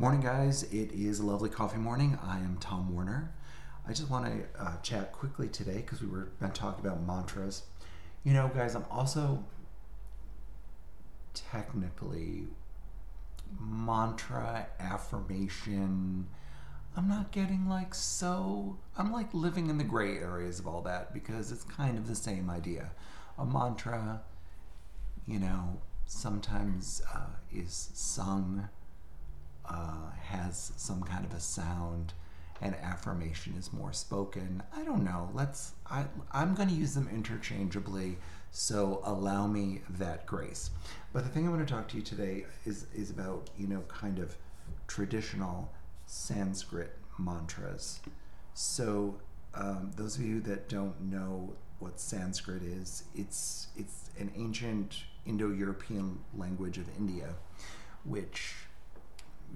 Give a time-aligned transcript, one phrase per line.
[0.00, 0.62] Morning, guys.
[0.62, 2.16] It is a lovely coffee morning.
[2.22, 3.34] I am Tom Warner.
[3.84, 7.64] I just want to uh, chat quickly today because we were been talking about mantras.
[8.22, 9.44] You know, guys, I'm also
[11.34, 12.44] technically
[13.60, 16.28] mantra, affirmation.
[16.96, 18.78] I'm not getting like so.
[18.96, 22.14] I'm like living in the gray areas of all that because it's kind of the
[22.14, 22.92] same idea.
[23.36, 24.20] A mantra,
[25.26, 28.68] you know, sometimes uh, is sung
[29.68, 32.12] uh, has some kind of a sound
[32.60, 34.62] and affirmation is more spoken.
[34.74, 35.30] I don't know.
[35.32, 38.18] Let's I I'm going to use them interchangeably,
[38.50, 40.70] so allow me that grace.
[41.12, 43.82] But the thing I want to talk to you today is is about, you know,
[43.88, 44.36] kind of
[44.86, 45.72] traditional
[46.06, 48.00] Sanskrit mantras.
[48.54, 49.20] So
[49.54, 56.18] um, those of you that don't know what Sanskrit is, it's it's an ancient Indo-European
[56.36, 57.34] language of India,
[58.04, 58.54] which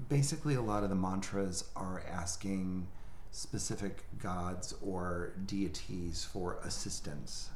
[0.08, 2.88] basically a lot of the mantras are asking
[3.30, 7.50] specific gods or deities for assistance.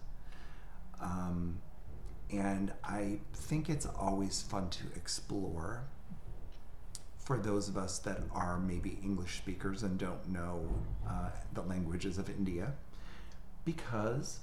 [1.01, 1.61] Um,
[2.33, 5.85] and I think it's always fun to explore
[7.19, 10.67] for those of us that are maybe English speakers and don't know
[11.09, 12.73] uh, the languages of India,
[13.65, 14.39] because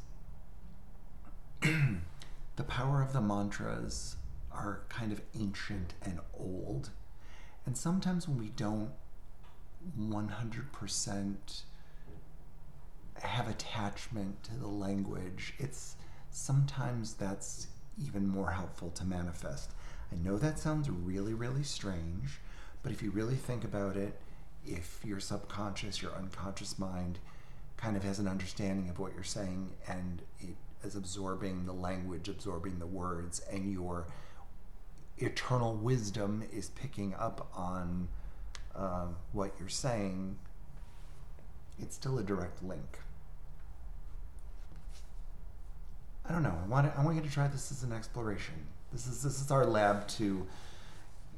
[1.61, 4.17] the power of the mantras
[4.51, 6.89] are kind of ancient and old
[7.65, 8.91] and sometimes when we don't
[9.99, 11.61] 100%
[13.21, 15.95] have attachment to the language, it's
[16.31, 17.67] sometimes that's
[18.03, 19.71] even more helpful to manifest.
[20.11, 22.39] I know that sounds really, really strange,
[22.81, 24.19] but if you really think about it,
[24.65, 27.19] if your subconscious, your unconscious mind
[27.77, 32.29] kind of has an understanding of what you're saying and it is absorbing the language,
[32.29, 34.05] absorbing the words, and you're
[35.17, 38.07] eternal wisdom is picking up on
[38.75, 40.37] uh, what you're saying,
[41.79, 42.99] it's still a direct link.
[46.27, 46.57] I don't know.
[46.63, 48.55] I want to, I want you to try this as an exploration.
[48.91, 50.47] This is this is our lab to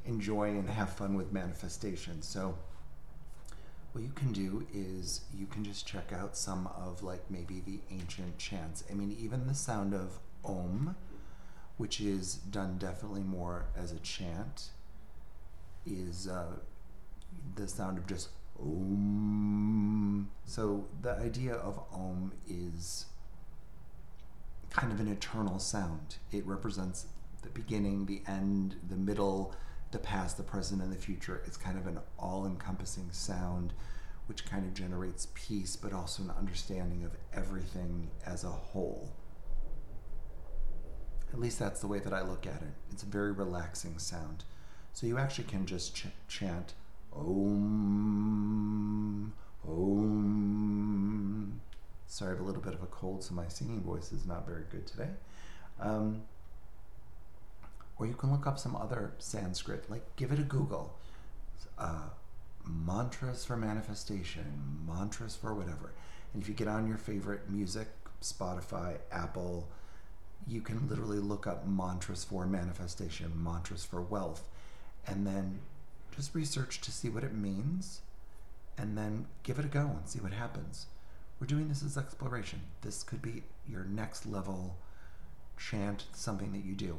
[0.04, 2.22] enjoy and have fun with manifestation.
[2.22, 2.56] So
[3.92, 7.80] what you can do is you can just check out some of like maybe the
[7.90, 8.84] ancient chants.
[8.90, 10.94] I mean, even the sound of Om
[11.76, 14.70] which is done definitely more as a chant,
[15.84, 16.56] is uh,
[17.54, 20.30] the sound of just om.
[20.44, 23.06] So the idea of om is
[24.70, 26.16] kind of an eternal sound.
[26.32, 27.06] It represents
[27.42, 29.54] the beginning, the end, the middle,
[29.92, 31.42] the past, the present, and the future.
[31.46, 33.72] It's kind of an all encompassing sound
[34.26, 39.12] which kind of generates peace, but also an understanding of everything as a whole.
[41.32, 42.74] At least that's the way that I look at it.
[42.90, 44.44] It's a very relaxing sound.
[44.92, 46.74] So you actually can just ch- chant
[47.14, 48.52] Om,
[49.66, 51.60] Om.
[52.06, 54.46] Sorry, I have a little bit of a cold, so my singing voice is not
[54.46, 55.10] very good today.
[55.80, 56.22] Um,
[57.98, 60.96] or you can look up some other Sanskrit, like give it a Google.
[61.78, 62.08] Uh,
[62.64, 65.92] mantras for manifestation, mantras for whatever.
[66.32, 67.88] And if you get on your favorite music,
[68.22, 69.68] Spotify, Apple,
[70.46, 74.48] you can literally look up mantras for manifestation, mantras for wealth,
[75.06, 75.60] and then
[76.14, 78.00] just research to see what it means
[78.78, 80.86] and then give it a go and see what happens.
[81.40, 82.60] We're doing this as exploration.
[82.82, 84.76] This could be your next level
[85.58, 86.98] chant, something that you do.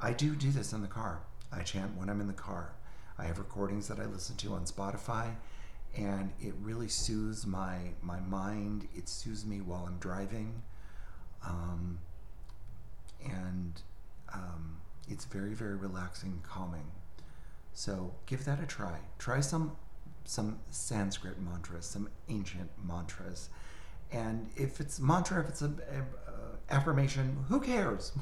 [0.00, 1.20] I do do this in the car.
[1.52, 2.72] I chant when I'm in the car.
[3.18, 5.34] I have recordings that I listen to on Spotify
[5.96, 8.88] and it really soothes my my mind.
[8.94, 10.62] It soothes me while I'm driving.
[11.46, 11.98] Um,
[13.24, 13.82] and
[14.32, 16.90] um, it's very very relaxing calming.
[17.72, 18.98] So give that a try.
[19.18, 19.76] Try some
[20.24, 23.50] some sanskrit mantras some ancient mantras.
[24.12, 28.12] And if it's mantra if it's a, a, a affirmation who cares?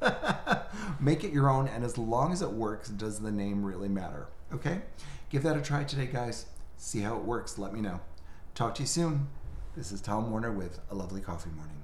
[1.00, 4.28] Make it your own and as long as it works does the name really matter
[4.52, 4.82] okay?
[5.30, 6.46] Give that a try today guys.
[6.76, 7.58] See how it works.
[7.58, 8.00] Let me know.
[8.54, 9.28] Talk to you soon.
[9.76, 11.76] This is tom warner with a lovely coffee morning